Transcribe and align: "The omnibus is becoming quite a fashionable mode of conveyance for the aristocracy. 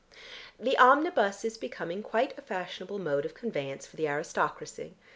"The 0.59 0.75
omnibus 0.79 1.45
is 1.45 1.59
becoming 1.59 2.01
quite 2.01 2.35
a 2.35 2.41
fashionable 2.41 2.97
mode 2.97 3.23
of 3.23 3.35
conveyance 3.35 3.85
for 3.85 3.97
the 3.97 4.07
aristocracy. 4.07 4.95